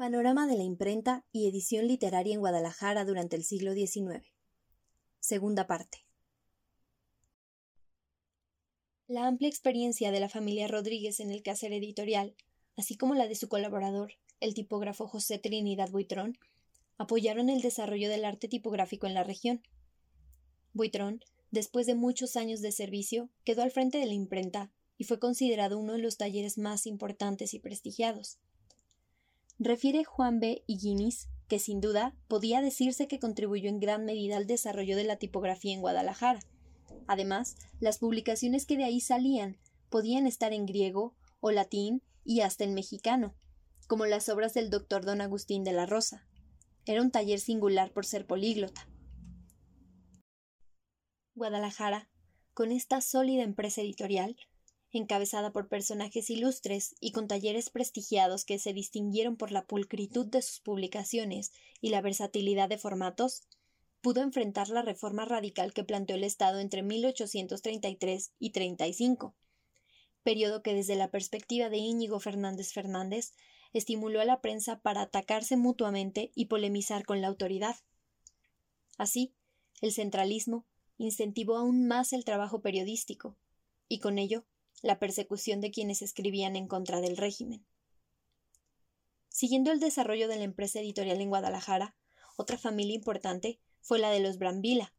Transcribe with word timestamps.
Panorama 0.00 0.46
de 0.46 0.56
la 0.56 0.62
imprenta 0.62 1.26
y 1.30 1.46
edición 1.46 1.86
literaria 1.86 2.32
en 2.32 2.40
Guadalajara 2.40 3.04
durante 3.04 3.36
el 3.36 3.44
siglo 3.44 3.74
XIX. 3.74 4.24
Segunda 5.18 5.66
parte. 5.66 6.06
La 9.08 9.26
amplia 9.26 9.50
experiencia 9.50 10.10
de 10.10 10.18
la 10.18 10.30
familia 10.30 10.68
Rodríguez 10.68 11.20
en 11.20 11.30
el 11.30 11.42
quehacer 11.42 11.74
editorial, 11.74 12.34
así 12.78 12.96
como 12.96 13.14
la 13.14 13.28
de 13.28 13.34
su 13.34 13.50
colaborador, 13.50 14.14
el 14.40 14.54
tipógrafo 14.54 15.06
José 15.06 15.38
Trinidad 15.38 15.90
Buitrón, 15.90 16.38
apoyaron 16.96 17.50
el 17.50 17.60
desarrollo 17.60 18.08
del 18.08 18.24
arte 18.24 18.48
tipográfico 18.48 19.06
en 19.06 19.12
la 19.12 19.22
región. 19.22 19.62
Buitrón, 20.72 21.22
después 21.50 21.84
de 21.84 21.94
muchos 21.94 22.36
años 22.36 22.62
de 22.62 22.72
servicio, 22.72 23.28
quedó 23.44 23.60
al 23.60 23.70
frente 23.70 23.98
de 23.98 24.06
la 24.06 24.14
imprenta 24.14 24.72
y 24.96 25.04
fue 25.04 25.18
considerado 25.18 25.78
uno 25.78 25.92
de 25.92 25.98
los 25.98 26.16
talleres 26.16 26.56
más 26.56 26.86
importantes 26.86 27.52
y 27.52 27.58
prestigiados. 27.58 28.38
Refiere 29.62 30.04
Juan 30.04 30.40
B. 30.40 30.64
Higuinis 30.66 31.28
que 31.46 31.58
sin 31.58 31.82
duda 31.82 32.16
podía 32.28 32.62
decirse 32.62 33.08
que 33.08 33.18
contribuyó 33.18 33.68
en 33.68 33.78
gran 33.78 34.06
medida 34.06 34.38
al 34.38 34.46
desarrollo 34.46 34.96
de 34.96 35.04
la 35.04 35.16
tipografía 35.16 35.74
en 35.74 35.82
Guadalajara. 35.82 36.40
Además, 37.06 37.56
las 37.78 37.98
publicaciones 37.98 38.64
que 38.64 38.78
de 38.78 38.84
ahí 38.84 39.02
salían 39.02 39.58
podían 39.90 40.26
estar 40.26 40.54
en 40.54 40.64
griego 40.64 41.14
o 41.40 41.50
latín 41.50 42.02
y 42.24 42.40
hasta 42.40 42.64
en 42.64 42.72
mexicano, 42.72 43.34
como 43.86 44.06
las 44.06 44.30
obras 44.30 44.54
del 44.54 44.70
doctor 44.70 45.04
don 45.04 45.20
Agustín 45.20 45.62
de 45.62 45.72
la 45.72 45.84
Rosa. 45.84 46.26
Era 46.86 47.02
un 47.02 47.10
taller 47.10 47.38
singular 47.38 47.92
por 47.92 48.06
ser 48.06 48.26
políglota. 48.26 48.88
Guadalajara, 51.34 52.08
con 52.54 52.72
esta 52.72 53.02
sólida 53.02 53.42
empresa 53.42 53.82
editorial, 53.82 54.36
encabezada 54.92 55.52
por 55.52 55.68
personajes 55.68 56.30
ilustres 56.30 56.94
y 57.00 57.12
con 57.12 57.28
talleres 57.28 57.70
prestigiados 57.70 58.44
que 58.44 58.58
se 58.58 58.72
distinguieron 58.72 59.36
por 59.36 59.52
la 59.52 59.64
pulcritud 59.64 60.26
de 60.26 60.42
sus 60.42 60.60
publicaciones 60.60 61.52
y 61.80 61.90
la 61.90 62.00
versatilidad 62.00 62.68
de 62.68 62.78
formatos, 62.78 63.44
pudo 64.00 64.22
enfrentar 64.22 64.68
la 64.68 64.82
reforma 64.82 65.24
radical 65.24 65.72
que 65.72 65.84
planteó 65.84 66.16
el 66.16 66.24
Estado 66.24 66.58
entre 66.58 66.82
1833 66.82 68.32
y 68.38 68.50
35, 68.50 69.34
periodo 70.22 70.62
que 70.62 70.74
desde 70.74 70.96
la 70.96 71.10
perspectiva 71.10 71.68
de 71.68 71.78
Íñigo 71.78 72.18
Fernández 72.20 72.72
Fernández 72.72 73.32
estimuló 73.72 74.20
a 74.20 74.24
la 74.24 74.40
prensa 74.40 74.80
para 74.80 75.02
atacarse 75.02 75.56
mutuamente 75.56 76.32
y 76.34 76.46
polemizar 76.46 77.04
con 77.04 77.20
la 77.20 77.28
autoridad. 77.28 77.76
Así, 78.98 79.32
el 79.80 79.92
centralismo 79.92 80.66
incentivó 80.98 81.56
aún 81.56 81.86
más 81.86 82.12
el 82.12 82.24
trabajo 82.24 82.60
periodístico, 82.60 83.36
y 83.88 84.00
con 84.00 84.18
ello 84.18 84.44
la 84.82 84.98
persecución 84.98 85.60
de 85.60 85.70
quienes 85.70 86.02
escribían 86.02 86.56
en 86.56 86.66
contra 86.66 87.00
del 87.00 87.16
régimen. 87.16 87.64
Siguiendo 89.28 89.72
el 89.72 89.80
desarrollo 89.80 90.28
de 90.28 90.36
la 90.36 90.44
empresa 90.44 90.80
editorial 90.80 91.20
en 91.20 91.28
Guadalajara, 91.28 91.94
otra 92.36 92.58
familia 92.58 92.94
importante 92.94 93.60
fue 93.80 93.98
la 93.98 94.10
de 94.10 94.20
los 94.20 94.38
Brambila, 94.38 94.92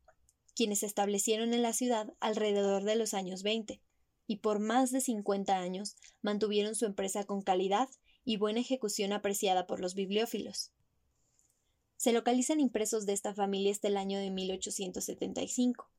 quienes 0.55 0.79
se 0.79 0.85
establecieron 0.85 1.53
en 1.53 1.61
la 1.61 1.73
ciudad 1.73 2.13
alrededor 2.19 2.83
de 2.83 2.95
los 2.95 3.13
años 3.13 3.43
20 3.43 3.81
y 4.27 4.37
por 4.37 4.59
más 4.59 4.91
de 4.91 5.01
50 5.01 5.57
años 5.57 5.97
mantuvieron 6.21 6.75
su 6.75 6.85
empresa 6.85 7.25
con 7.25 7.41
calidad 7.41 7.89
y 8.23 8.37
buena 8.37 8.59
ejecución 8.59 9.11
apreciada 9.11 9.67
por 9.67 9.79
los 9.79 9.95
bibliófilos. 9.95 10.71
Se 11.97 12.13
localizan 12.13 12.59
impresos 12.59 13.05
de 13.05 13.13
esta 13.13 13.33
familia 13.33 13.71
hasta 13.71 13.87
el 13.87 13.97
año 13.97 14.19
de 14.19 14.31
1875. 14.31 15.89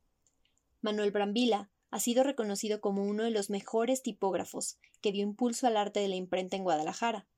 Manuel 0.80 1.10
Brambila 1.10 1.70
ha 1.92 2.00
sido 2.00 2.24
reconocido 2.24 2.80
como 2.80 3.04
uno 3.04 3.22
de 3.22 3.30
los 3.30 3.50
mejores 3.50 4.02
tipógrafos 4.02 4.78
que 5.02 5.12
dio 5.12 5.22
impulso 5.22 5.66
al 5.66 5.76
arte 5.76 6.00
de 6.00 6.08
la 6.08 6.16
imprenta 6.16 6.56
en 6.56 6.64
Guadalajara. 6.64 7.28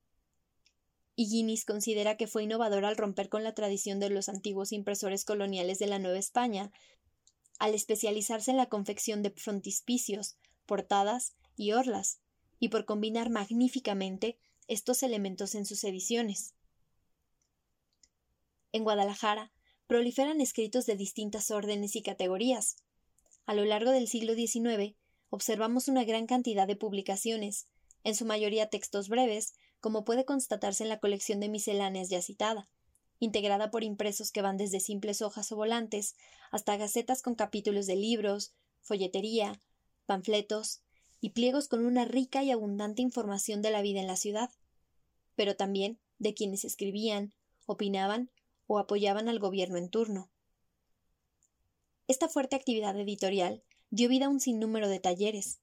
Guinness 1.17 1.65
considera 1.65 2.15
que 2.15 2.25
fue 2.25 2.43
innovador 2.43 2.85
al 2.85 2.95
romper 2.95 3.27
con 3.27 3.43
la 3.43 3.53
tradición 3.53 3.99
de 3.99 4.09
los 4.09 4.29
antiguos 4.29 4.71
impresores 4.71 5.25
coloniales 5.25 5.77
de 5.77 5.87
la 5.87 5.99
Nueva 5.99 6.17
España, 6.17 6.71
al 7.59 7.73
especializarse 7.73 8.49
en 8.51 8.57
la 8.57 8.67
confección 8.67 9.23
de 9.23 9.31
frontispicios, 9.31 10.37
portadas 10.65 11.35
y 11.57 11.73
orlas, 11.73 12.19
y 12.57 12.69
por 12.69 12.85
combinar 12.85 13.29
magníficamente 13.29 14.37
estos 14.69 15.03
elementos 15.03 15.53
en 15.55 15.65
sus 15.65 15.83
ediciones. 15.83 16.53
En 18.71 18.85
Guadalajara 18.85 19.51
proliferan 19.87 20.39
escritos 20.39 20.85
de 20.85 20.95
distintas 20.95 21.51
órdenes 21.51 21.97
y 21.97 22.01
categorías. 22.01 22.77
A 23.45 23.53
lo 23.53 23.65
largo 23.65 23.91
del 23.91 24.07
siglo 24.07 24.33
XIX 24.33 24.95
observamos 25.29 25.87
una 25.87 26.03
gran 26.03 26.27
cantidad 26.27 26.67
de 26.67 26.75
publicaciones, 26.75 27.67
en 28.03 28.15
su 28.15 28.25
mayoría 28.25 28.69
textos 28.69 29.09
breves, 29.09 29.53
como 29.79 30.05
puede 30.05 30.25
constatarse 30.25 30.83
en 30.83 30.89
la 30.89 30.99
colección 30.99 31.39
de 31.39 31.49
misceláneas 31.49 32.09
ya 32.09 32.21
citada, 32.21 32.69
integrada 33.19 33.71
por 33.71 33.83
impresos 33.83 34.31
que 34.31 34.41
van 34.41 34.57
desde 34.57 34.79
simples 34.79 35.21
hojas 35.21 35.51
o 35.51 35.55
volantes 35.55 36.15
hasta 36.51 36.77
gacetas 36.77 37.21
con 37.21 37.35
capítulos 37.35 37.85
de 37.85 37.95
libros, 37.95 38.53
folletería, 38.81 39.59
panfletos, 40.05 40.81
y 41.21 41.31
pliegos 41.31 41.67
con 41.67 41.85
una 41.85 42.05
rica 42.05 42.43
y 42.43 42.51
abundante 42.51 43.01
información 43.01 43.61
de 43.61 43.71
la 43.71 43.81
vida 43.81 43.99
en 43.99 44.07
la 44.07 44.15
ciudad, 44.15 44.51
pero 45.35 45.55
también 45.55 45.99
de 46.19 46.33
quienes 46.33 46.65
escribían, 46.65 47.33
opinaban 47.65 48.29
o 48.67 48.79
apoyaban 48.79 49.27
al 49.27 49.39
gobierno 49.39 49.77
en 49.77 49.89
turno. 49.89 50.29
Esta 52.07 52.29
fuerte 52.29 52.55
actividad 52.55 52.99
editorial 52.99 53.63
dio 53.89 54.09
vida 54.09 54.27
a 54.27 54.29
un 54.29 54.39
sinnúmero 54.39 54.89
de 54.89 54.99
talleres. 54.99 55.59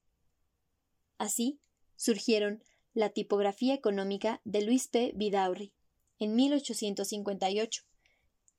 Así 1.17 1.59
surgieron 1.95 2.61
la 2.93 3.09
tipografía 3.09 3.73
económica 3.73 4.41
de 4.43 4.61
Luis 4.61 4.87
P. 4.87 5.13
Vidaurri 5.15 5.73
en 6.19 6.35
1858, 6.35 7.83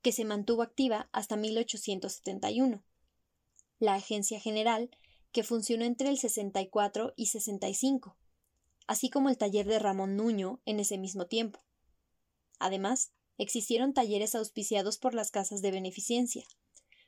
que 0.01 0.11
se 0.11 0.25
mantuvo 0.25 0.63
activa 0.63 1.09
hasta 1.11 1.35
1871, 1.35 2.83
la 3.79 3.95
Agencia 3.95 4.39
General 4.39 4.89
que 5.31 5.43
funcionó 5.43 5.83
entre 5.83 6.09
el 6.09 6.17
64 6.17 7.13
y 7.15 7.27
65, 7.27 8.17
así 8.87 9.09
como 9.09 9.29
el 9.29 9.37
taller 9.37 9.67
de 9.67 9.79
Ramón 9.79 10.15
Nuño 10.15 10.61
en 10.65 10.79
ese 10.79 10.97
mismo 10.97 11.27
tiempo. 11.27 11.59
Además, 12.57 13.11
existieron 13.37 13.93
talleres 13.93 14.33
auspiciados 14.33 14.97
por 14.97 15.13
las 15.13 15.31
casas 15.31 15.61
de 15.61 15.71
beneficencia. 15.71 16.45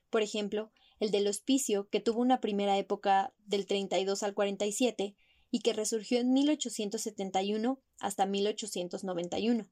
Por 0.10 0.22
ejemplo, 0.22 0.72
el 1.00 1.12
del 1.12 1.28
hospicio, 1.28 1.90
que 1.90 2.00
tuvo 2.00 2.22
una 2.22 2.40
primera 2.40 2.78
época 2.78 3.34
del 3.46 3.66
32 3.66 4.24
al 4.24 4.34
47 4.34 5.16
y 5.52 5.60
que 5.60 5.74
resurgió 5.74 6.20
en 6.20 6.34
1871 6.34 7.82
hasta 8.00 8.26
1891, 8.26 9.70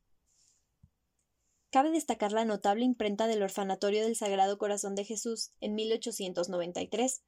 cabe 1.70 1.92
destacar 1.92 2.32
la 2.32 2.46
notable 2.46 2.86
imprenta 2.86 3.28
del 3.28 3.44
Orfanatorio 3.44 4.04
del 4.04 4.16
Sagrado 4.16 4.58
Corazón 4.58 4.96
de 4.96 5.04
Jesús 5.04 5.52
en 5.60 5.76
1893, 5.76 7.22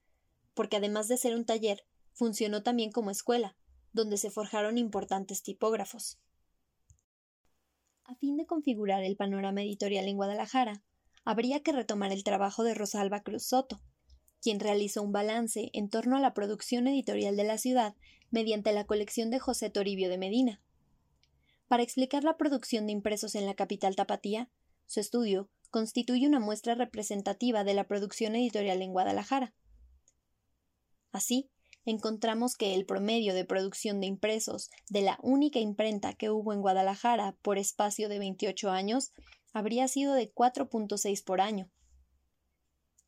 porque 0.54 0.78
además 0.78 1.08
de 1.08 1.18
ser 1.18 1.36
un 1.36 1.46
taller, 1.46 1.86
funcionó 2.14 2.64
también 2.64 2.92
como 2.92 3.12
escuela, 3.12 3.58
donde 3.92 4.18
se 4.18 4.32
forjaron 4.32 4.78
importantes 4.78 5.44
tipógrafos. 5.44 6.20
A 8.06 8.16
fin 8.16 8.38
de 8.38 8.46
configurar 8.46 9.04
el 9.04 9.18
panorama 9.18 9.62
editorial 9.62 10.08
en 10.08 10.16
Guadalajara, 10.16 10.82
habría 11.28 11.60
que 11.60 11.74
retomar 11.74 12.14
el 12.14 12.24
trabajo 12.24 12.64
de 12.64 12.74
Rosalba 12.74 13.20
Cruz 13.20 13.48
Soto, 13.48 13.82
quien 14.42 14.62
realizó 14.62 15.04
un 15.04 15.12
balance 15.12 15.70
en 15.74 15.90
torno 15.90 16.16
a 16.16 16.22
la 16.22 16.34
producción 16.34 16.88
editorial 16.88 17.36
de 17.36 17.44
la 17.44 17.58
ciudad 17.58 17.96
mediante 18.32 18.72
la 18.72 18.86
colección 18.86 19.30
de 19.30 19.38
José 19.38 19.70
Toribio 19.70 20.08
de 20.08 20.18
Medina. 20.18 20.62
Para 21.68 21.84
explicar 21.84 22.24
la 22.24 22.38
producción 22.38 22.86
de 22.86 22.94
impresos 22.94 23.36
en 23.36 23.46
la 23.46 23.56
capital 23.56 23.98
tapatía, 23.98 24.50
su 24.86 25.02
estudio 25.02 25.50
constituye 25.70 26.26
una 26.26 26.40
muestra 26.40 26.76
representativa 26.76 27.66
de 27.66 27.74
la 27.74 27.84
producción 27.84 28.38
editorial 28.38 28.82
en 28.82 28.94
Guadalajara. 28.94 29.54
Así, 31.12 31.50
encontramos 31.84 32.56
que 32.56 32.74
el 32.74 32.86
promedio 32.86 33.34
de 33.34 33.44
producción 33.44 34.00
de 34.00 34.08
impresos 34.08 34.70
de 34.90 35.02
la 35.02 35.20
única 35.22 35.60
imprenta 35.60 36.14
que 36.14 36.30
hubo 36.30 36.54
en 36.54 36.62
Guadalajara 36.62 37.36
por 37.42 37.58
espacio 37.58 38.08
de 38.08 38.18
28 38.18 38.70
años 38.70 39.12
habría 39.58 39.88
sido 39.88 40.14
de 40.14 40.32
4.6 40.32 41.24
por 41.24 41.42
año. 41.42 41.72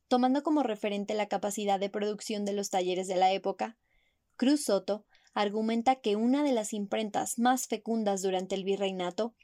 Tomando 0.08 0.42
como 0.42 0.64
referente 0.64 1.14
la 1.14 1.28
capacidad 1.28 1.78
de 1.78 1.90
producción 1.90 2.44
de 2.44 2.52
los 2.52 2.70
talleres 2.70 3.06
de 3.06 3.14
la 3.14 3.32
época, 3.32 3.78
Cruz 4.34 4.64
Soto 4.64 5.06
argumenta 5.32 6.00
que 6.00 6.16
una 6.16 6.42
de 6.42 6.50
las 6.50 6.72
imprentas 6.72 7.38
más 7.38 7.68
fecundas 7.68 8.22
durante 8.22 8.56
el 8.56 8.64
virreinato 8.64 9.36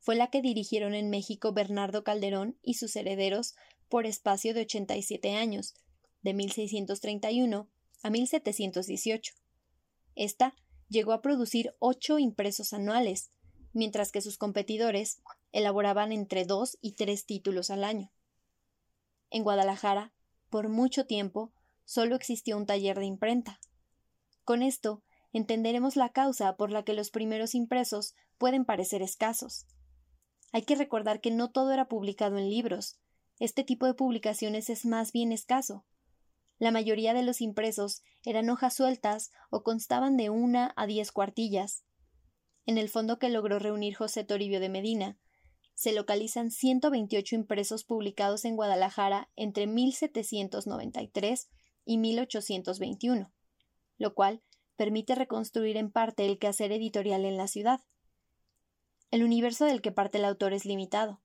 fue 0.00 0.16
la 0.16 0.30
que 0.30 0.40
dirigieron 0.40 0.94
en 0.94 1.10
México 1.10 1.52
Bernardo 1.52 2.02
Calderón 2.02 2.58
y 2.62 2.74
sus 2.74 2.96
herederos 2.96 3.54
por 3.90 4.06
espacio 4.06 4.54
de 4.54 4.62
87 4.62 5.34
años, 5.34 5.74
de 6.22 6.32
1631 6.32 7.68
a 8.02 8.10
1718. 8.10 9.34
Esta 10.14 10.54
llegó 10.88 11.12
a 11.12 11.20
producir 11.20 11.74
ocho 11.78 12.18
impresos 12.18 12.72
anuales, 12.72 13.30
mientras 13.74 14.10
que 14.10 14.22
sus 14.22 14.38
competidores 14.38 15.20
elaboraban 15.54 16.10
entre 16.10 16.44
dos 16.44 16.76
y 16.80 16.92
tres 16.92 17.26
títulos 17.26 17.70
al 17.70 17.84
año. 17.84 18.10
En 19.30 19.44
Guadalajara, 19.44 20.12
por 20.50 20.68
mucho 20.68 21.06
tiempo, 21.06 21.52
solo 21.84 22.16
existió 22.16 22.56
un 22.56 22.66
taller 22.66 22.98
de 22.98 23.06
imprenta. 23.06 23.60
Con 24.44 24.62
esto, 24.62 25.04
entenderemos 25.32 25.94
la 25.94 26.10
causa 26.10 26.56
por 26.56 26.72
la 26.72 26.82
que 26.82 26.92
los 26.92 27.10
primeros 27.10 27.54
impresos 27.54 28.16
pueden 28.36 28.64
parecer 28.64 29.00
escasos. 29.00 29.66
Hay 30.52 30.62
que 30.62 30.74
recordar 30.74 31.20
que 31.20 31.30
no 31.30 31.52
todo 31.52 31.70
era 31.70 31.86
publicado 31.86 32.36
en 32.36 32.50
libros. 32.50 32.98
Este 33.38 33.62
tipo 33.62 33.86
de 33.86 33.94
publicaciones 33.94 34.68
es 34.70 34.84
más 34.84 35.12
bien 35.12 35.30
escaso. 35.30 35.84
La 36.58 36.72
mayoría 36.72 37.14
de 37.14 37.22
los 37.22 37.40
impresos 37.40 38.02
eran 38.24 38.50
hojas 38.50 38.74
sueltas 38.74 39.30
o 39.50 39.62
constaban 39.62 40.16
de 40.16 40.30
una 40.30 40.72
a 40.76 40.86
diez 40.86 41.12
cuartillas. 41.12 41.84
En 42.66 42.76
el 42.76 42.88
fondo 42.88 43.20
que 43.20 43.28
logró 43.28 43.60
reunir 43.60 43.94
José 43.94 44.24
Toribio 44.24 44.58
de 44.58 44.68
Medina, 44.68 45.16
se 45.74 45.92
localizan 45.92 46.50
128 46.50 47.34
impresos 47.34 47.84
publicados 47.84 48.44
en 48.44 48.56
Guadalajara 48.56 49.30
entre 49.36 49.66
1793 49.66 51.48
y 51.84 51.98
1821, 51.98 53.32
lo 53.98 54.14
cual 54.14 54.42
permite 54.76 55.14
reconstruir 55.14 55.76
en 55.76 55.90
parte 55.90 56.26
el 56.26 56.38
quehacer 56.38 56.72
editorial 56.72 57.24
en 57.24 57.36
la 57.36 57.48
ciudad. 57.48 57.80
El 59.10 59.22
universo 59.22 59.64
del 59.64 59.82
que 59.82 59.92
parte 59.92 60.18
el 60.18 60.24
autor 60.24 60.52
es 60.52 60.64
limitado. 60.64 61.20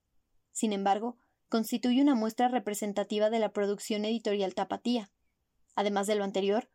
Sin 0.51 0.73
embargo, 0.73 1.17
constituye 1.47 2.01
una 2.01 2.15
muestra 2.15 2.47
representativa 2.47 3.29
de 3.29 3.39
la 3.39 3.51
producción 3.51 4.05
editorial 4.05 4.53
tapatía. 4.53 5.11
Además 5.75 6.07
de 6.07 6.15
lo 6.15 6.23
anterior, 6.23 6.69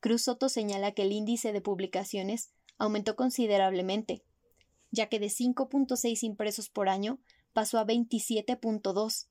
Cruz 0.00 0.22
Soto 0.22 0.48
señala 0.48 0.92
que 0.92 1.02
el 1.02 1.12
índice 1.12 1.52
de 1.52 1.60
publicaciones 1.60 2.50
aumentó 2.78 3.16
considerablemente, 3.16 4.24
ya 4.90 5.08
que 5.08 5.18
de 5.18 5.26
5.6 5.26 6.22
impresos 6.22 6.68
por 6.68 6.88
año 6.88 7.20
pasó 7.52 7.78
a 7.78 7.86
27.2. 7.86 9.28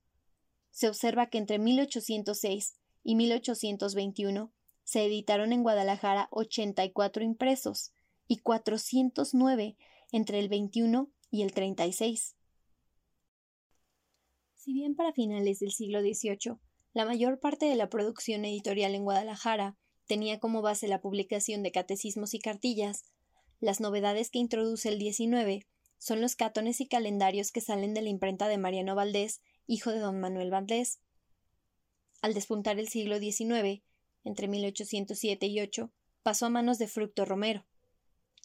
Se 0.70 0.88
observa 0.88 1.28
que 1.28 1.38
entre 1.38 1.58
1806 1.58 2.74
y 3.02 3.14
1821 3.14 4.52
se 4.84 5.04
editaron 5.04 5.52
en 5.52 5.62
Guadalajara 5.62 6.28
84 6.30 7.24
impresos 7.24 7.92
y 8.28 8.38
409 8.38 9.76
entre 10.12 10.38
el 10.38 10.48
21 10.48 11.10
y 11.30 11.42
el 11.42 11.52
36. 11.52 12.36
Si 14.54 14.72
bien 14.72 14.94
para 14.94 15.12
finales 15.12 15.60
del 15.60 15.72
siglo 15.72 16.00
XVIII 16.00 16.58
la 16.96 17.04
mayor 17.04 17.40
parte 17.40 17.66
de 17.66 17.76
la 17.76 17.90
producción 17.90 18.46
editorial 18.46 18.94
en 18.94 19.04
Guadalajara 19.04 19.76
tenía 20.06 20.40
como 20.40 20.62
base 20.62 20.88
la 20.88 21.02
publicación 21.02 21.62
de 21.62 21.70
catecismos 21.70 22.32
y 22.32 22.38
cartillas, 22.38 23.04
las 23.60 23.80
novedades 23.80 24.30
que 24.30 24.38
introduce 24.38 24.88
el 24.88 24.98
XIX 24.98 25.66
son 25.98 26.20
los 26.20 26.36
catones 26.36 26.80
y 26.80 26.86
calendarios 26.86 27.52
que 27.52 27.60
salen 27.60 27.94
de 27.94 28.02
la 28.02 28.08
imprenta 28.08 28.48
de 28.48 28.58
Mariano 28.58 28.94
Valdés, 28.94 29.40
hijo 29.66 29.90
de 29.90 29.98
don 29.98 30.20
Manuel 30.20 30.50
Valdés. 30.50 31.00
Al 32.20 32.34
despuntar 32.34 32.78
el 32.78 32.88
siglo 32.88 33.18
XIX, 33.18 33.82
entre 34.24 34.48
1807 34.48 35.46
y 35.46 35.60
8, 35.60 35.90
pasó 36.22 36.46
a 36.46 36.50
manos 36.50 36.78
de 36.78 36.88
Fructo 36.88 37.24
Romero. 37.24 37.64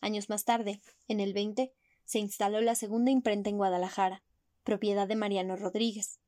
Años 0.02 0.30
más 0.30 0.46
tarde, 0.46 0.82
en 1.08 1.20
el 1.20 1.34
20, 1.34 1.74
se 2.06 2.20
instaló 2.20 2.62
la 2.62 2.76
segunda 2.76 3.12
imprenta 3.12 3.50
en 3.50 3.58
Guadalajara, 3.58 4.24
propiedad 4.64 5.08
de 5.08 5.16
Mariano 5.16 5.56
Rodríguez. 5.56 6.20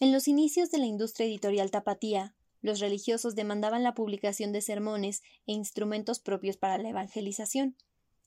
En 0.00 0.12
los 0.12 0.28
inicios 0.28 0.70
de 0.70 0.78
la 0.78 0.86
industria 0.86 1.26
editorial 1.26 1.70
tapatía, 1.70 2.34
los 2.60 2.80
religiosos 2.80 3.34
demandaban 3.34 3.82
la 3.82 3.94
publicación 3.94 4.52
de 4.52 4.60
sermones 4.60 5.22
e 5.46 5.52
instrumentos 5.52 6.20
propios 6.20 6.56
para 6.56 6.78
la 6.78 6.88
evangelización, 6.88 7.76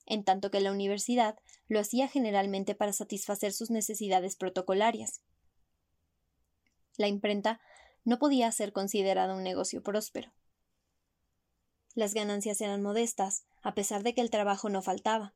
en 0.06 0.24
tanto 0.24 0.50
que 0.50 0.60
la 0.60 0.72
universidad 0.72 1.38
lo 1.68 1.80
hacía 1.80 2.08
generalmente 2.08 2.74
para 2.74 2.92
satisfacer 2.92 3.52
sus 3.52 3.70
necesidades 3.70 4.36
protocolarias. 4.36 5.22
La 6.96 7.08
imprenta 7.08 7.60
no 8.04 8.18
podía 8.18 8.50
ser 8.52 8.72
considerada 8.72 9.34
un 9.34 9.42
negocio 9.42 9.82
próspero. 9.82 10.32
Las 11.94 12.14
ganancias 12.14 12.60
eran 12.60 12.82
modestas, 12.82 13.44
a 13.62 13.74
pesar 13.74 14.02
de 14.02 14.14
que 14.14 14.22
el 14.22 14.30
trabajo 14.30 14.68
no 14.68 14.82
faltaba. 14.82 15.34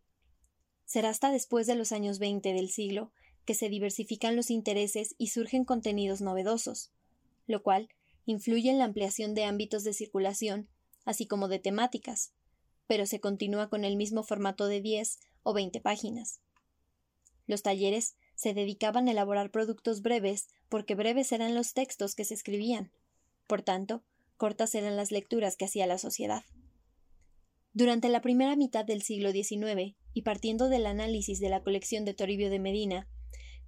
Será 0.84 1.10
hasta 1.10 1.30
después 1.30 1.66
de 1.66 1.74
los 1.74 1.92
años 1.92 2.18
veinte 2.18 2.52
del 2.52 2.70
siglo 2.70 3.12
que 3.44 3.54
se 3.54 3.68
diversifican 3.68 4.36
los 4.36 4.50
intereses 4.50 5.14
y 5.18 5.28
surgen 5.28 5.64
contenidos 5.64 6.20
novedosos, 6.20 6.92
lo 7.46 7.62
cual 7.62 7.88
influye 8.26 8.70
en 8.70 8.78
la 8.78 8.84
ampliación 8.84 9.34
de 9.34 9.44
ámbitos 9.44 9.84
de 9.84 9.94
circulación, 9.94 10.68
así 11.04 11.26
como 11.26 11.48
de 11.48 11.58
temáticas, 11.58 12.32
pero 12.86 13.06
se 13.06 13.20
continúa 13.20 13.70
con 13.70 13.84
el 13.84 13.96
mismo 13.96 14.22
formato 14.22 14.66
de 14.66 14.80
diez 14.80 15.18
o 15.42 15.54
veinte 15.54 15.80
páginas. 15.80 16.40
Los 17.46 17.62
talleres 17.62 18.16
se 18.34 18.52
dedicaban 18.52 19.08
a 19.08 19.12
elaborar 19.12 19.50
productos 19.50 20.02
breves 20.02 20.48
porque 20.68 20.94
breves 20.94 21.32
eran 21.32 21.54
los 21.54 21.72
textos 21.72 22.14
que 22.14 22.24
se 22.24 22.34
escribían. 22.34 22.90
Por 23.46 23.62
tanto, 23.62 24.02
cortas 24.36 24.74
eran 24.74 24.96
las 24.96 25.10
lecturas 25.10 25.56
que 25.56 25.64
hacía 25.64 25.86
la 25.86 25.98
sociedad. 25.98 26.44
Durante 27.72 28.08
la 28.08 28.20
primera 28.20 28.56
mitad 28.56 28.84
del 28.84 29.02
siglo 29.02 29.32
XIX, 29.32 29.94
y 30.14 30.22
partiendo 30.22 30.68
del 30.68 30.86
análisis 30.86 31.40
de 31.40 31.50
la 31.50 31.62
colección 31.62 32.04
de 32.04 32.14
Toribio 32.14 32.50
de 32.50 32.58
Medina, 32.58 33.06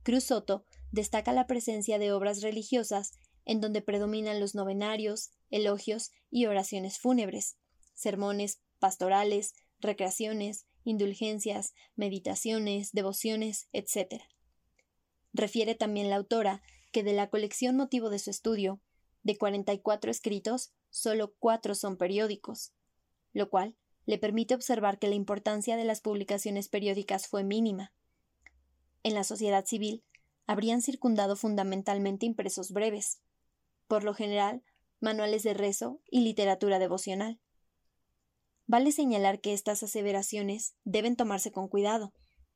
Cruz 0.02 0.24
Soto 0.24 0.64
destaca 0.90 1.32
la 1.32 1.46
presencia 1.46 1.98
de 1.98 2.12
obras 2.12 2.40
religiosas 2.40 3.12
en 3.48 3.62
donde 3.62 3.80
predominan 3.80 4.40
los 4.40 4.54
novenarios, 4.54 5.30
elogios 5.50 6.12
y 6.30 6.44
oraciones 6.44 6.98
fúnebres, 6.98 7.56
sermones 7.94 8.60
pastorales, 8.78 9.54
recreaciones, 9.80 10.66
indulgencias, 10.84 11.74
meditaciones, 11.96 12.92
devociones, 12.92 13.68
etc. 13.72 14.22
Refiere 15.32 15.74
también 15.74 16.10
la 16.10 16.16
autora 16.16 16.62
que 16.92 17.02
de 17.02 17.14
la 17.14 17.30
colección 17.30 17.74
motivo 17.74 18.10
de 18.10 18.18
su 18.18 18.30
estudio, 18.30 18.80
de 19.22 19.38
44 19.38 20.10
escritos, 20.10 20.72
solo 20.90 21.34
cuatro 21.38 21.74
son 21.74 21.96
periódicos, 21.96 22.74
lo 23.32 23.48
cual 23.48 23.76
le 24.04 24.18
permite 24.18 24.54
observar 24.54 24.98
que 24.98 25.08
la 25.08 25.14
importancia 25.14 25.78
de 25.78 25.84
las 25.84 26.02
publicaciones 26.02 26.68
periódicas 26.68 27.28
fue 27.28 27.44
mínima. 27.44 27.94
En 29.02 29.14
la 29.14 29.24
sociedad 29.24 29.64
civil 29.64 30.04
habrían 30.46 30.82
circundado 30.82 31.34
fundamentalmente 31.34 32.26
impresos 32.26 32.72
breves, 32.72 33.20
por 33.88 34.04
lo 34.04 34.14
general 34.14 34.62
manuales 35.00 35.42
de 35.42 35.54
rezo 35.54 36.00
y 36.10 36.20
literatura 36.20 36.78
devocional. 36.78 37.40
Vale 38.66 38.92
señalar 38.92 39.40
que 39.40 39.54
estas 39.54 39.82
aseveraciones 39.82 40.74
deben 40.84 41.16
tomarse 41.16 41.50
con 41.50 41.68
cuidado, 41.68 42.12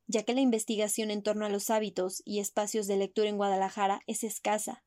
ya 0.07 0.23
que 0.23 0.33
la 0.33 0.41
investigación 0.41 1.09
en 1.09 1.23
torno 1.23 1.45
a 1.45 1.49
los 1.49 1.69
hábitos 1.69 2.21
y 2.25 2.39
espacios 2.39 2.87
de 2.87 2.97
lectura 2.97 3.29
en 3.29 3.37
Guadalajara 3.37 4.01
es 4.05 4.23
escasa, 4.23 4.83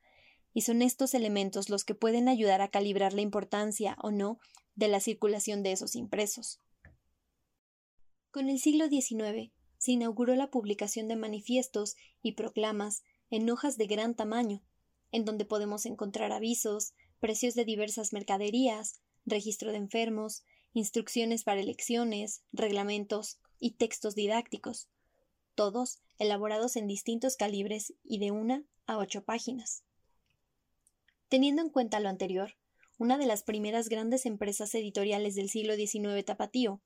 y 0.52 0.62
son 0.62 0.82
estos 0.82 1.14
elementos 1.14 1.68
los 1.68 1.84
que 1.84 1.94
pueden 1.94 2.28
ayudar 2.28 2.62
a 2.62 2.68
calibrar 2.68 3.12
la 3.12 3.22
importancia 3.22 3.96
o 4.00 4.10
no 4.10 4.38
de 4.74 4.88
la 4.88 5.00
circulación 5.00 5.62
de 5.62 5.72
esos 5.72 5.96
impresos. 5.96 6.60
Con 8.30 8.48
el 8.48 8.58
siglo 8.58 8.88
XIX 8.88 9.52
se 9.78 9.92
inauguró 9.92 10.34
la 10.36 10.50
publicación 10.50 11.08
de 11.08 11.16
manifiestos 11.16 11.96
y 12.22 12.32
proclamas 12.32 13.02
en 13.30 13.50
hojas 13.50 13.76
de 13.76 13.86
gran 13.86 14.14
tamaño, 14.14 14.62
en 15.12 15.24
donde 15.24 15.44
podemos 15.44 15.86
encontrar 15.86 16.32
avisos, 16.32 16.94
precios 17.20 17.54
de 17.54 17.64
diversas 17.64 18.12
mercaderías, 18.12 19.00
registro 19.24 19.70
de 19.70 19.78
enfermos, 19.78 20.44
instrucciones 20.72 21.44
para 21.44 21.60
elecciones, 21.60 22.42
reglamentos 22.52 23.38
y 23.58 23.72
textos 23.72 24.14
didácticos, 24.14 24.88
todos 25.54 26.00
elaborados 26.18 26.76
en 26.76 26.86
distintos 26.86 27.36
calibres 27.36 27.94
y 28.04 28.18
de 28.18 28.30
una 28.30 28.64
a 28.86 28.98
ocho 28.98 29.24
páginas. 29.24 29.84
Teniendo 31.28 31.62
en 31.62 31.70
cuenta 31.70 31.98
lo 32.00 32.08
anterior, 32.08 32.56
una 32.98 33.18
de 33.18 33.26
las 33.26 33.42
primeras 33.42 33.88
grandes 33.88 34.26
empresas 34.26 34.74
editoriales 34.74 35.34
del 35.34 35.50
siglo 35.50 35.74
XIX 35.74 36.24
tapatío 36.24 36.80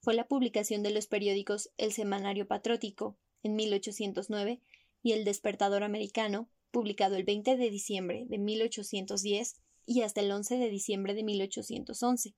fue 0.00 0.14
la 0.14 0.26
publicación 0.26 0.82
de 0.82 0.90
los 0.90 1.06
periódicos 1.06 1.70
El 1.78 1.92
Semanario 1.92 2.46
Patriótico 2.46 3.16
en 3.42 3.56
1809 3.56 4.60
y 5.02 5.12
El 5.12 5.24
Despertador 5.24 5.82
Americano, 5.82 6.48
publicado 6.74 7.14
el 7.14 7.22
20 7.22 7.56
de 7.56 7.70
diciembre 7.70 8.26
de 8.28 8.36
1810 8.36 9.54
y 9.86 10.02
hasta 10.02 10.20
el 10.20 10.30
11 10.32 10.58
de 10.58 10.68
diciembre 10.68 11.14
de 11.14 11.22
1811, 11.22 12.34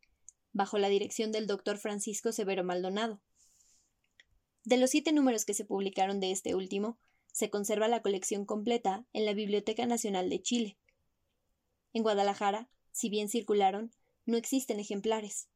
bajo 0.52 0.78
la 0.78 0.88
dirección 0.88 1.32
del 1.32 1.46
doctor 1.46 1.78
Francisco 1.78 2.32
Severo 2.32 2.62
Maldonado. 2.62 3.22
De 4.62 4.76
los 4.76 4.90
siete 4.90 5.12
números 5.12 5.44
que 5.46 5.54
se 5.54 5.64
publicaron 5.64 6.20
de 6.20 6.32
este 6.32 6.54
último, 6.54 6.98
se 7.32 7.48
conserva 7.48 7.88
la 7.88 8.02
colección 8.02 8.44
completa 8.44 9.06
en 9.14 9.24
la 9.24 9.32
Biblioteca 9.32 9.86
Nacional 9.86 10.28
de 10.28 10.42
Chile. 10.42 10.78
En 11.94 12.02
Guadalajara, 12.02 12.68
si 12.92 13.08
bien 13.08 13.28
circularon, 13.28 13.92
no 14.26 14.36
existen 14.36 14.80
ejemplares. 14.80 15.48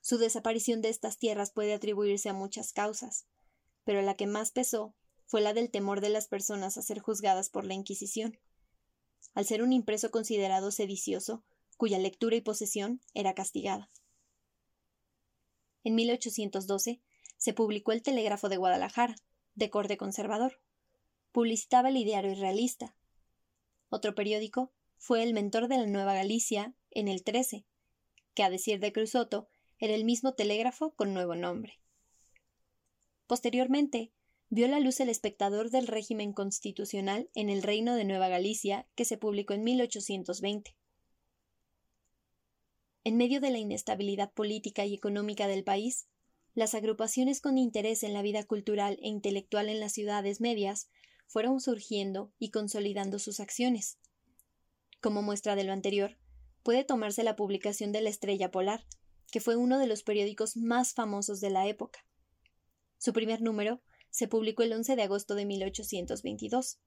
Su 0.00 0.18
desaparición 0.18 0.82
de 0.82 0.90
estas 0.90 1.18
tierras 1.18 1.50
puede 1.50 1.74
atribuirse 1.74 2.28
a 2.28 2.34
muchas 2.34 2.72
causas, 2.72 3.26
pero 3.84 4.02
la 4.02 4.14
que 4.14 4.26
más 4.26 4.52
pesó 4.52 4.94
fue 5.28 5.42
la 5.42 5.52
del 5.52 5.70
temor 5.70 6.00
de 6.00 6.08
las 6.08 6.26
personas 6.26 6.78
a 6.78 6.82
ser 6.82 7.00
juzgadas 7.00 7.50
por 7.50 7.66
la 7.66 7.74
Inquisición. 7.74 8.38
Al 9.34 9.44
ser 9.44 9.62
un 9.62 9.74
impreso 9.74 10.10
considerado 10.10 10.70
sedicioso, 10.70 11.44
cuya 11.76 11.98
lectura 11.98 12.34
y 12.34 12.40
posesión 12.40 13.02
era 13.12 13.34
castigada. 13.34 13.90
En 15.84 15.94
1812 15.94 17.02
se 17.36 17.52
publicó 17.52 17.92
el 17.92 18.02
Telégrafo 18.02 18.48
de 18.48 18.56
Guadalajara, 18.56 19.16
de 19.54 19.68
corte 19.68 19.98
conservador. 19.98 20.62
Publicitaba 21.30 21.90
el 21.90 21.98
ideario 21.98 22.34
realista. 22.34 22.96
Otro 23.90 24.14
periódico 24.14 24.72
fue 24.96 25.22
el 25.22 25.34
mentor 25.34 25.68
de 25.68 25.76
la 25.76 25.86
Nueva 25.86 26.14
Galicia 26.14 26.74
en 26.90 27.06
el 27.06 27.22
13, 27.22 27.66
que 28.32 28.42
a 28.42 28.50
decir 28.50 28.80
de 28.80 28.94
Cruzoto 28.94 29.50
era 29.78 29.94
el 29.94 30.04
mismo 30.04 30.32
telégrafo 30.32 30.94
con 30.94 31.12
nuevo 31.12 31.34
nombre. 31.34 31.80
Posteriormente, 33.26 34.10
vio 34.50 34.66
la 34.68 34.80
luz 34.80 35.00
el 35.00 35.08
espectador 35.08 35.70
del 35.70 35.86
régimen 35.86 36.32
constitucional 36.32 37.28
en 37.34 37.50
el 37.50 37.62
Reino 37.62 37.94
de 37.94 38.04
Nueva 38.04 38.28
Galicia, 38.28 38.86
que 38.94 39.04
se 39.04 39.18
publicó 39.18 39.54
en 39.54 39.64
1820. 39.64 40.76
En 43.04 43.16
medio 43.16 43.40
de 43.40 43.50
la 43.50 43.58
inestabilidad 43.58 44.32
política 44.32 44.84
y 44.84 44.94
económica 44.94 45.48
del 45.48 45.64
país, 45.64 46.08
las 46.54 46.74
agrupaciones 46.74 47.40
con 47.40 47.56
interés 47.56 48.02
en 48.02 48.12
la 48.12 48.22
vida 48.22 48.42
cultural 48.44 48.98
e 49.02 49.08
intelectual 49.08 49.68
en 49.68 49.80
las 49.80 49.92
ciudades 49.92 50.40
medias 50.40 50.90
fueron 51.26 51.60
surgiendo 51.60 52.32
y 52.38 52.50
consolidando 52.50 53.18
sus 53.18 53.40
acciones. 53.40 53.98
Como 55.00 55.22
muestra 55.22 55.56
de 55.56 55.64
lo 55.64 55.72
anterior, 55.72 56.18
puede 56.62 56.84
tomarse 56.84 57.22
la 57.22 57.36
publicación 57.36 57.92
de 57.92 58.00
La 58.00 58.10
Estrella 58.10 58.50
Polar, 58.50 58.84
que 59.30 59.40
fue 59.40 59.56
uno 59.56 59.78
de 59.78 59.86
los 59.86 60.02
periódicos 60.02 60.56
más 60.56 60.94
famosos 60.94 61.40
de 61.40 61.50
la 61.50 61.68
época. 61.68 62.04
Su 62.96 63.12
primer 63.12 63.40
número 63.42 63.80
se 64.10 64.28
publicó 64.28 64.62
el 64.62 64.72
11 64.72 64.96
de 64.96 65.02
agosto 65.02 65.34
de 65.34 65.44
1822. 65.44 66.78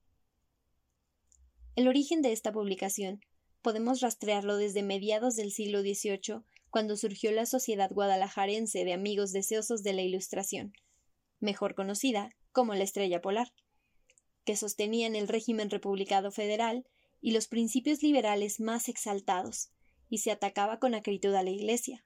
El 1.74 1.88
origen 1.88 2.22
de 2.22 2.32
esta 2.32 2.52
publicación 2.52 3.20
podemos 3.62 4.00
rastrearlo 4.00 4.56
desde 4.56 4.82
mediados 4.82 5.36
del 5.36 5.52
siglo 5.52 5.80
XVIII, 5.80 6.42
cuando 6.70 6.96
surgió 6.96 7.32
la 7.32 7.46
Sociedad 7.46 7.90
Guadalajarense 7.90 8.84
de 8.84 8.92
Amigos 8.92 9.32
Deseosos 9.32 9.82
de 9.82 9.92
la 9.92 10.02
Ilustración, 10.02 10.72
mejor 11.38 11.74
conocida 11.74 12.30
como 12.50 12.74
la 12.74 12.84
Estrella 12.84 13.20
Polar, 13.20 13.52
que 14.44 14.56
sostenían 14.56 15.14
el 15.14 15.28
régimen 15.28 15.70
republicano 15.70 16.30
federal 16.30 16.86
y 17.20 17.32
los 17.32 17.46
principios 17.46 18.02
liberales 18.02 18.58
más 18.58 18.88
exaltados, 18.88 19.70
y 20.08 20.18
se 20.18 20.30
atacaba 20.30 20.78
con 20.78 20.94
acritud 20.94 21.34
a 21.34 21.42
la 21.42 21.50
Iglesia. 21.50 22.04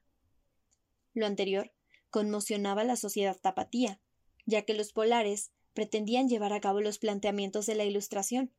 Lo 1.14 1.26
anterior 1.26 1.72
conmocionaba 2.10 2.82
a 2.82 2.84
la 2.84 2.96
sociedad 2.96 3.36
tapatía, 3.40 4.00
ya 4.46 4.62
que 4.62 4.74
los 4.74 4.92
polares 4.92 5.50
pretendían 5.74 6.28
llevar 6.28 6.52
a 6.52 6.60
cabo 6.60 6.80
los 6.80 6.98
planteamientos 6.98 7.66
de 7.66 7.74
la 7.74 7.84
Ilustración, 7.84 8.52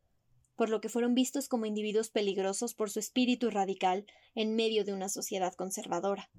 por 0.56 0.70
lo 0.70 0.82
que 0.82 0.90
fueron 0.90 1.16
vistos 1.16 1.48
como 1.48 1.66
individuos 1.66 2.10
peligrosos 2.10 2.74
por 2.74 2.90
su 2.90 3.00
espíritu 3.00 3.50
radical 3.50 4.06
en 4.36 4.56
medio 4.56 4.86
de 4.86 4.94
una 4.94 5.10
sociedad 5.10 5.54
conservadora. 5.54 6.30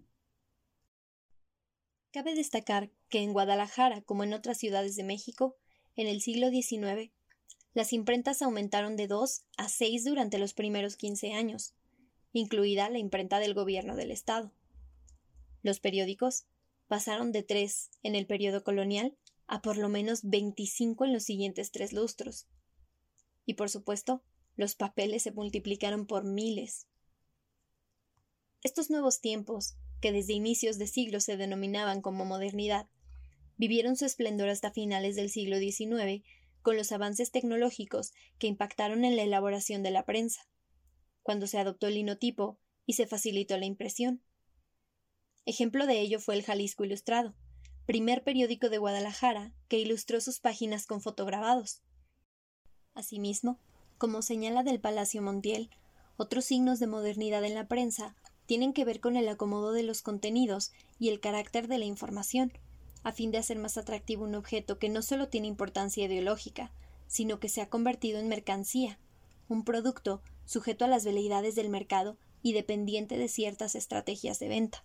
Cabe 2.12 2.35
destacar 2.35 2.90
que 3.09 3.21
en 3.21 3.33
Guadalajara, 3.33 4.02
como 4.02 4.25
en 4.25 4.33
otras 4.33 4.59
ciudades 4.59 4.97
de 4.97 5.05
México, 5.05 5.57
en 5.95 6.07
el 6.07 6.21
siglo 6.21 6.50
XIX, 6.50 7.12
las 7.75 7.93
imprentas 7.93 8.43
aumentaron 8.43 8.97
de 8.97 9.07
dos 9.07 9.43
a 9.57 9.69
seis 9.69 10.05
durante 10.05 10.38
los 10.38 10.55
primeros 10.55 10.97
quince 10.97 11.33
años, 11.33 11.75
incluida 12.33 12.88
la 12.88 12.99
imprenta 12.99 13.40
del 13.40 13.55
gobierno 13.55 13.95
del 13.95 14.11
Estado. 14.11 14.52
Los 15.62 15.81
periódicos 15.81 16.47
pasaron 16.87 17.31
de 17.31 17.43
tres 17.43 17.90
en 18.02 18.14
el 18.14 18.26
periodo 18.26 18.64
colonial 18.64 19.17
a 19.49 19.62
por 19.62 19.76
lo 19.78 19.88
menos 19.88 20.21
veinticinco 20.23 21.05
en 21.05 21.12
los 21.12 21.25
siguientes 21.25 21.73
tres 21.73 21.93
lustros. 21.93 22.47
Y 23.47 23.55
por 23.55 23.71
supuesto, 23.71 24.23
los 24.57 24.75
papeles 24.75 25.23
se 25.23 25.33
multiplicaron 25.33 26.07
por 26.07 26.25
miles. 26.25 26.87
Estos 28.62 28.90
nuevos 28.90 29.21
tiempos, 29.21 29.76
que 30.00 30.12
desde 30.12 30.35
inicios 30.35 30.78
de 30.78 30.87
siglo 30.87 31.21
se 31.21 31.37
denominaban 31.37 32.02
como 32.02 32.25
modernidad, 32.25 32.88
vivieron 33.57 33.97
su 33.97 34.05
esplendor 34.05 34.50
hasta 34.50 34.71
finales 34.71 35.17
del 35.17 35.31
siglo 35.31 35.59
XIX 35.59 36.25
con 36.61 36.76
los 36.76 36.93
avances 36.93 37.31
tecnológicos 37.31 38.12
que 38.38 38.47
impactaron 38.47 39.05
en 39.05 39.17
la 39.17 39.23
elaboración 39.23 39.83
de 39.83 39.90
la 39.90 40.05
prensa, 40.05 40.47
cuando 41.23 41.47
se 41.47 41.59
adoptó 41.59 41.87
el 41.87 41.95
linotipo 41.95 42.59
y 42.85 42.95
se 42.95 43.07
facilitó 43.07 43.57
la 43.57 43.67
impresión. 43.67 44.23
Ejemplo 45.47 45.87
de 45.87 46.00
ello 46.00 46.21
fue 46.21 46.35
el 46.35 46.43
Jalisco 46.43 46.85
Ilustrado, 46.85 47.35
primer 47.88 48.23
periódico 48.23 48.68
de 48.68 48.76
Guadalajara 48.76 49.50
que 49.66 49.78
ilustró 49.78 50.21
sus 50.21 50.40
páginas 50.40 50.85
con 50.85 51.00
fotograbados. 51.00 51.80
Asimismo, 52.92 53.59
como 53.97 54.21
señala 54.21 54.62
del 54.62 54.78
Palacio 54.78 55.23
Montiel, 55.23 55.71
otros 56.18 56.45
signos 56.45 56.80
de 56.80 56.87
modernidad 56.87 57.42
en 57.45 57.54
la 57.54 57.66
prensa 57.66 58.14
tienen 58.45 58.75
que 58.75 58.85
ver 58.85 59.00
con 59.00 59.16
el 59.16 59.26
acomodo 59.26 59.73
de 59.73 59.85
los 59.85 60.02
contenidos 60.02 60.71
y 60.99 61.09
el 61.09 61.18
carácter 61.18 61.66
de 61.66 61.78
la 61.78 61.87
información, 61.87 62.52
a 63.04 63.12
fin 63.12 63.30
de 63.30 63.38
hacer 63.38 63.59
más 63.59 63.78
atractivo 63.78 64.25
un 64.25 64.35
objeto 64.35 64.78
que 64.78 64.90
no 64.90 65.00
solo 65.00 65.28
tiene 65.28 65.47
importancia 65.47 66.04
ideológica, 66.04 66.71
sino 67.07 67.40
que 67.40 67.49
se 67.49 67.62
ha 67.62 67.71
convertido 67.71 68.21
en 68.21 68.28
mercancía, 68.28 68.99
un 69.49 69.64
producto 69.64 70.21
sujeto 70.45 70.85
a 70.85 70.88
las 70.88 71.07
veleidades 71.07 71.54
del 71.54 71.71
mercado 71.71 72.18
y 72.42 72.52
dependiente 72.52 73.16
de 73.16 73.28
ciertas 73.28 73.75
estrategias 73.75 74.38
de 74.40 74.49
venta. 74.49 74.85